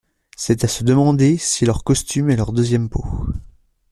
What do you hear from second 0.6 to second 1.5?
à se demander